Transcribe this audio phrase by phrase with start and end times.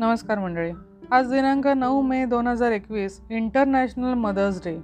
[0.00, 0.70] नमस्कार मंडळी.
[1.10, 4.76] आज दिनांक नऊ मे दोन हजार एकवीस इंटरनॅशनल मदर्स डे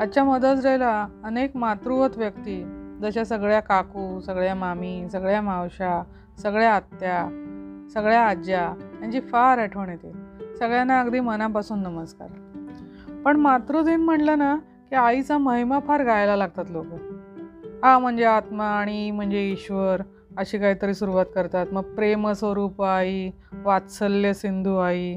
[0.00, 2.62] आजच्या मदर्स डेला अनेक मातृवत व्यक्ती
[3.02, 6.02] जशा सगळ्या काकू सगळ्या मामी सगळ्या मावशा
[6.42, 7.24] सगळ्या आत्या
[7.94, 10.12] सगळ्या आज्या यांची फार आठवण येते.
[10.58, 12.28] सगळ्यांना अगदी मनापासून नमस्कार.
[13.24, 14.56] पण मातृदिन म्हटलं ना
[14.90, 16.86] की आईचा महिमा फार गायला लागतात लोक.
[17.82, 20.02] आ म्हणजे आत्मा आणि म्हणजे ईश्वर
[20.36, 21.66] अशी काहीतरी सुरुवात करतात.
[21.72, 23.30] मग प्रेमस्वरूप आई
[23.68, 25.16] वात्सल्य सिंधू आई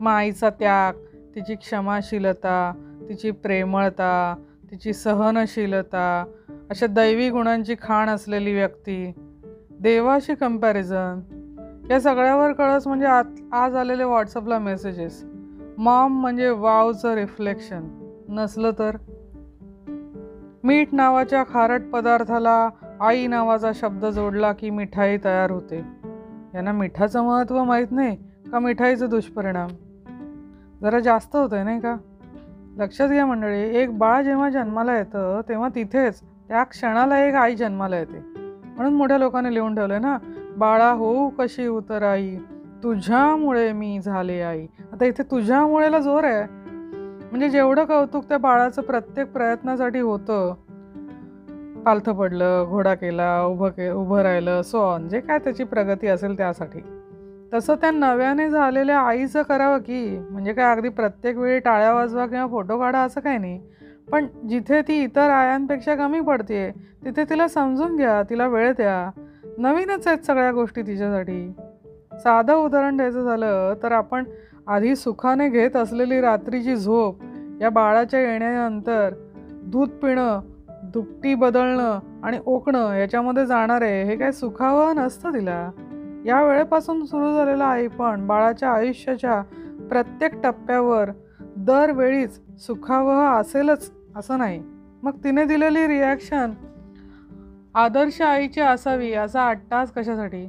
[0.00, 0.92] माईचा त्याग
[1.34, 2.72] तिची क्षमाशीलता
[3.08, 4.34] तिची प्रेमळता
[4.70, 6.24] तिची सहनशीलता
[6.70, 9.12] अशा दैवी गुणांची खाण असलेली व्यक्ती.
[9.80, 11.20] देवाशी कंपॅरिझन
[11.90, 15.24] या सगळ्यावर कळस म्हणजे आत आज आलेले व्हॉट्सअपला मेसेजेस
[15.78, 17.88] मॉम म्हणजे वावचं रिफ्लेक्शन
[18.28, 18.96] नसलं तर?
[20.64, 22.68] मीठ नावाच्या खारट पदार्थाला
[23.00, 25.99] आई नावाचा शब्द जोडला की मिठाई तयार होते.
[26.54, 28.16] यांना मिठाचं महत्त्व माहीत नाही
[28.52, 29.68] का मिठाईचं दुष्परिणाम?
[30.82, 31.96] जरा जास्त होत आहे नाही का?
[32.78, 37.98] लक्षात घ्या मंडळी एक बाळ जेव्हा जन्माला येतं तेव्हा तिथेच त्या क्षणाला एक आई जन्माला
[37.98, 38.24] येते.
[38.76, 40.18] म्हणून मोठ्या लोकांनी लिहून ठेवलं ना
[40.56, 42.36] बाळा होऊ कशी उतर आई?
[42.82, 44.66] तुझ्यामुळे मी झाले आई.
[44.92, 46.46] आता इथे तुझ्यामुळेला जोर आहे.
[47.30, 50.54] म्हणजे जेवढं कौतुक त्या बाळाचं प्रत्येक प्रयत्नासाठी होतं
[51.84, 56.36] पालथं पडलं घोडा केला उभं के उभं राहिलं सो ऑन जे काय त्याची प्रगती असेल
[56.36, 56.80] त्यासाठी.
[57.54, 62.46] तसं त्या नव्याने झालेल्या आईचं करावं की म्हणजे काय अगदी प्रत्येक वेळी टाळ्या वाजवा किंवा
[62.46, 63.60] फोटो काढा असं काही नाही.
[64.12, 66.70] पण जिथे ती इतर आयांपेक्षा कमी पडते
[67.04, 69.20] तिथे तिला समजून घ्या तिला वेळ द्या.
[69.58, 71.52] नवीनच आहेत सगळ्या गोष्टी तिच्यासाठी.
[72.12, 74.24] साधं उदाहरण द्यायचं झालं तर आपण
[74.66, 77.16] आधी सुखाने घेत असलेली रात्रीची झोप
[77.60, 79.14] या बाळाच्या येण्यानंतर
[79.50, 80.40] दूध पिणं
[80.92, 85.70] दुपटी बदलणं आणि ओकणं याच्यामध्ये जाणार आहे हे काय सुखावं नसतं तिला?
[86.26, 89.42] या वेळेपासून सुरू झालेलं आई पण बाळाच्या आयुष्याच्या
[89.88, 94.62] प्रत्येक टप्प्यावर दरवेळीच सुखावह असेलच असं नाही.
[95.02, 96.50] मग तिने दिलेली रिॲक्शन
[97.74, 100.48] आदर्श आईची असावी असा आट्टास कशासाठी?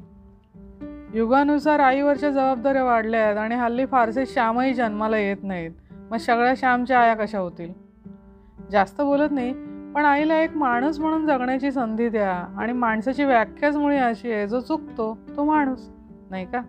[1.13, 5.71] युगानुसार आईवरच्या जबाबदाऱ्या वाढल्या आहेत आणि हल्ली फारसे श्यामही जन्माला येत नाहीत.
[6.11, 7.73] मग सगळ्या श्यामच्या आया कशा होतील?
[8.71, 9.70] जास्त बोलत नाही.
[9.95, 14.59] पण आईला एक माणूस म्हणून जगण्याची संधी द्या आणि माणसाची व्याख्याच मुळी अशी आहे जो
[14.59, 15.89] चुकतो तो माणूस.
[16.29, 16.61] नाही का?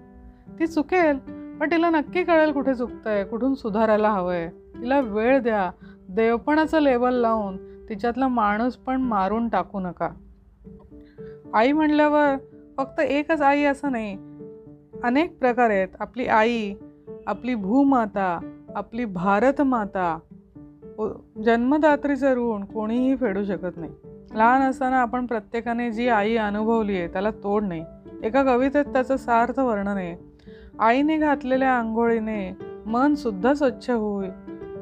[0.59, 1.19] ती चुकेल
[1.61, 4.49] पण तिला नक्की कळेल कुठे चुकतंय कुठून सुधारायला हवंय.
[4.49, 5.71] तिला वेळ द्या
[6.09, 7.57] देवपणाचं लेबल लावून
[7.89, 10.09] तिच्यातला माणूस पण मारून टाकू नका.
[11.55, 12.37] आई म्हणल्यावर
[12.77, 14.19] फक्त एकच आई असं नाही
[15.05, 15.89] अनेक प्रकार आहेत.
[16.01, 16.75] आपली आई
[17.27, 20.19] आपली भूमाता आपली भारतमाता
[21.45, 23.93] जन्मदात्रीचं ऋण कोणीही फेडू शकत नाही.
[24.35, 27.85] लहान असताना आपण प्रत्येकाने जी आई अनुभवली आहे त्याला तोड नाही.
[28.23, 30.33] एका कवितेत त्याचं सार्थ वर्णन आहे
[30.79, 34.29] आईने घातलेल्या आंघोळीने मन सुद्धा स्वच्छ होई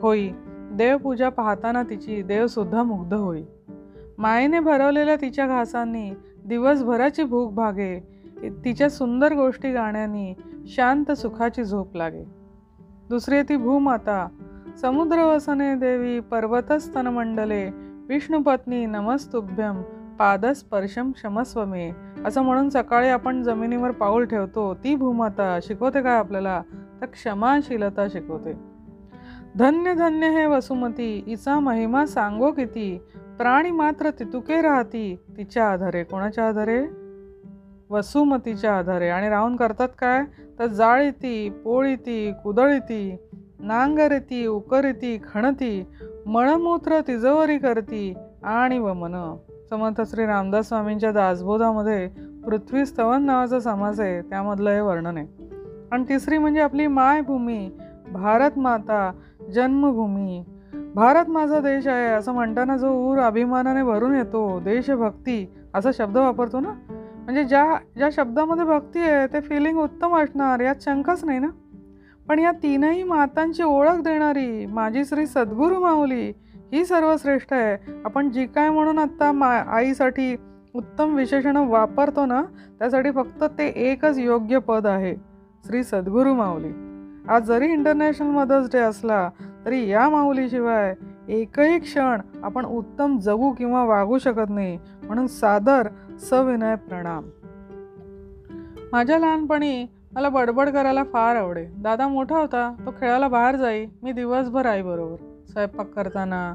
[0.03, 0.31] होई.
[0.73, 3.43] देवपूजा पाहताना तिची देवसुद्धा मुग्ध होई.
[4.19, 6.11] मायेने भरवलेल्या तिच्या घासांनी
[6.47, 8.21] दिवसभराची भूक भागे.
[8.65, 10.35] तिच्या सुंदर गोष्टी गाण्यानी
[10.67, 12.25] शांत सुखाची झोप लागे.
[13.09, 14.29] दुसरी ती भूमाता
[14.77, 17.71] समुद्रवसने देवी पर्वतस्तनमंडले
[18.09, 19.83] विष्णुपत्नी नमस्तुभ्यम
[20.19, 21.91] पादस्पर्शम क्षमस्वमे.
[22.25, 26.63] असं म्हणून सकाळी आपण जमिनीवर पाऊल ठेवतो ती भूमाता शिकवते काय आपल्याला?
[27.01, 28.53] तर क्षमाशीलता शिकवते.
[29.57, 33.01] धन्य धन्य हे वसुमती इचा महिमा सांगो किती?
[33.39, 36.05] प्राणी मात्र तितुके राहती तिच्या आधारे.
[36.05, 36.87] कोणाच्या आधारे?
[37.91, 39.09] वसुमतीच्या आधारे.
[39.09, 40.25] आणि राहून करतात काय?
[40.59, 43.17] तर जाळीती पोळीती कुदळीती.
[43.63, 45.87] नांगरती उकरती खणती
[46.27, 49.37] मळमूत्र तिजवरी करती आणि वमन.
[49.71, 52.09] समर्थ श्री रामदास स्वामींच्या दासबोधामध्ये
[52.45, 55.27] पृथ्वी स्तवन नावाचा समास आहे त्यामधलं हे वर्णन आहे.
[55.93, 57.71] आणि तिसरी म्हणजे आपली मायभूमी
[58.13, 59.13] भारत माता
[59.55, 60.45] जन्मभूमी.
[60.95, 66.61] भारत माझा देश आहे असं म्हणताना जो ऊर अभिमानाने भरून येतो देशभक्ती असा शब्द वापरतो
[66.61, 66.73] ना?
[67.25, 71.49] म्हणजे ज्या ज्या शब्दामध्ये भक्ती आहे ते फिलिंग उत्तम असणार यात शंकाच नाही ना?
[72.31, 76.33] पण या तीनही मातांची ओळख देणारी माझी श्री सद्गुरू माऊली
[76.73, 77.93] ही सर्वश्रेष्ठ आहे.
[78.05, 80.37] आपण जी काय म्हणून आत्ता मा आईसाठी
[80.75, 82.43] उत्तम विशेषणं वापरतो ना
[82.79, 85.15] त्यासाठी फक्त ते एकच योग्य पद आहे
[85.67, 86.73] श्री सद्गुरू माऊली.
[87.29, 89.31] आज जरी इंटरनॅशनल मदर्स डे असला
[89.67, 90.95] तरी या माऊलीशिवाय
[91.29, 95.89] एकही क्षण आपण उत्तम जगू किंवा वागू शकत नाही म्हणून सादर
[96.21, 97.25] सविनय प्रणाम.
[98.93, 101.65] माझ्या लहानपणी मला बडबड करायला फार आवडे.
[101.79, 103.87] दादा मोठा होता तो खेळायला बाहेर जाई.
[104.03, 105.17] मी दिवसभर आईबरोबर
[105.49, 106.53] स्वयंपाक करताना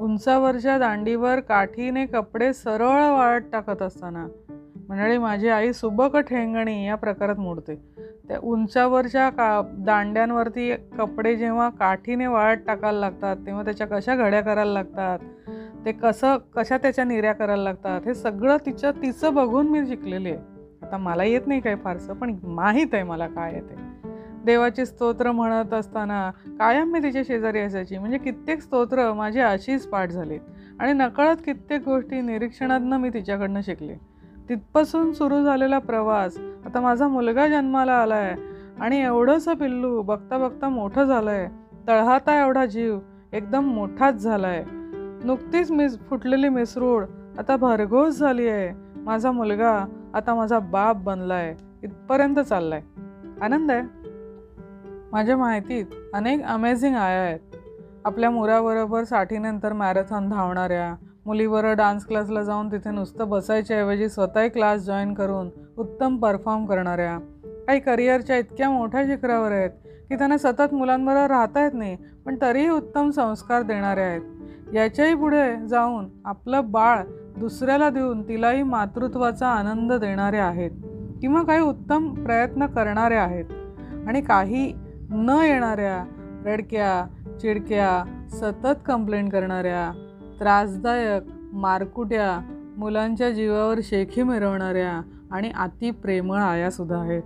[0.00, 4.26] उंचावरच्या दांडीवर काठीने कपडे सरळ वाळत टाकत असताना
[4.88, 7.74] मंडळी माझी आई सुबक ठेंगणी या प्रकारात मोडते.
[8.28, 14.72] त्या उंचावरच्या का दांड्यांवरती कपडे जेव्हा काठीने वाळत टाकायला लागतात तेव्हा त्याच्या कशा घड्या करायला
[14.72, 15.18] लागतात?
[15.84, 18.00] ते कसं कशा त्याच्या निर्या करायला लागतात?
[18.06, 20.55] हे सगळं तिच्या तिचं बघून मी शिकलेली आहे.
[20.82, 23.74] आता मला येत नाही काही फारसं पण माहीत आहे मला काय येते
[24.44, 27.98] देवाची स्तोत्र म्हणत असताना कायम मी तिच्या शेजारी असायची.
[27.98, 30.40] म्हणजे कित्येक स्तोत्र माझी अशीच पाठ झालीत
[30.80, 33.94] आणि नकळत कित्येक गोष्टी निरीक्षणातनं मी तिच्याकडनं शिकले.
[34.48, 36.36] तिथपासून सुरू झालेला प्रवास
[36.66, 38.34] आता माझा मुलगा जन्माला आला आहे
[38.80, 41.48] आणि एवढंसं पिल्लू बघता बघता मोठं झालं आहे
[41.88, 42.98] तळहाता एवढा जीव
[43.32, 44.64] एकदम मोठाच झाला आहे
[45.24, 47.04] नुकतीच मिस फुटलेली मिसरूळ
[47.38, 49.84] आता भरघोस झाली आहे माझा मुलगा
[50.14, 52.82] आता माझा बाप बनला आहे इथपर्यंत चाललाय.
[53.40, 53.82] आनंद आहे.
[55.12, 57.40] माझ्या माहितीत अनेक अमेझिंग आया आहेत.
[58.04, 60.94] आपल्या मुराबरोबर साठीनंतर मॅरेथॉन धावणाऱ्या
[61.26, 67.18] मुलीवर डान्स क्लासला जाऊन तिथे नुसतं बसायच्या ऐवजी स्वतःही क्लास जॉईन करून उत्तम परफॉर्म करणाऱ्या
[67.66, 69.70] काही करिअरच्या इतक्या मोठ्या शिखरावर आहेत
[70.08, 74.20] की त्यांना सतत मुलांबरोबर राहता येत नाही पण तरीही उत्तम संस्कार देणारे आहेत.
[74.74, 77.04] याच्याही पुढे जाऊन आपलं बाळ
[77.38, 80.70] दुसऱ्याला देऊन तिलाही मातृत्वाचा आनंद देणारे आहेत
[81.20, 83.44] किंवा काही उत्तम प्रयत्न करणारे आहेत.
[84.08, 84.72] आणि काही
[85.10, 86.04] न येणाऱ्या
[86.44, 87.06] रडक्या
[87.40, 89.92] चिडक्या सतत कंप्लेंट करणाऱ्या
[90.40, 91.22] त्रासदायक
[91.52, 92.40] मारकुट्या
[92.76, 97.22] मुलांच्या जीवावर शेखी मिरवणाऱ्या आणि अति प्रेमळ आयासुद्धा आहेत.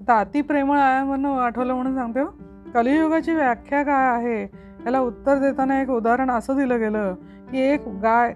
[0.00, 2.26] आता अति प्रेमळ आयावरनं आठवलं म्हणून सांगते हो.
[2.74, 4.42] कलियुगाची व्याख्या काय आहे?
[4.86, 7.14] याला उत्तर देताना एक उदाहरण असं दिलं गेलं
[7.50, 8.34] की एक गाय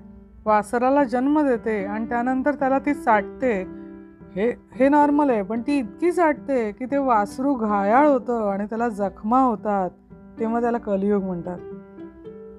[0.48, 3.62] वासराला जन्म देते आणि त्यानंतर त्याला ती साठते.
[4.36, 8.88] हे हे नॉर्मल आहे पण ती इतकी साठते की ते वासरू घायाळ होतं आणि त्याला
[8.88, 9.90] जखमा होतात.
[10.40, 11.58] तेव्हा त्याला कलियुग म्हणतात.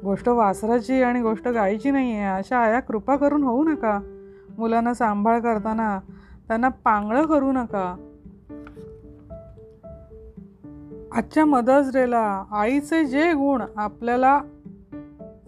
[0.04, 4.00] गोष्ट वासराची आणि गोष्ट गायीची नाही आहे अशा आया कृपा करून होऊ नका.
[4.58, 6.00] मुलांना सांभाळ करताना
[6.48, 7.96] त्यांना पांगळं करू नका.
[11.12, 14.42] आजच्या मदर्स डेला आईचे जे गुण आपल्याला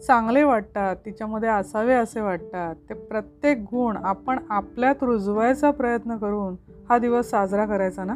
[0.08, 2.76] चांगले वाटतात तिच्यामध्ये असावे असे वाटतात.
[2.90, 6.56] ते प्रत्येक गुण आपण आपल्यात रुजवायचा प्रयत्न करून
[6.90, 8.16] हा दिवस साजरा करायचा ना?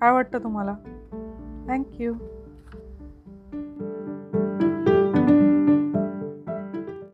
[0.00, 0.74] काय वाटतं तुम्हाला?
[1.68, 2.14] थँक्यू